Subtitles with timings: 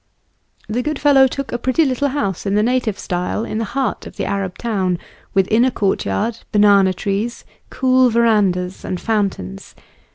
[0.67, 4.07] The good fellow took a pretty little house in the native style in the heart
[4.07, 4.97] of the Arab town,
[5.35, 9.75] with inner courtyard, banana trees, cool verandahs, and fountains.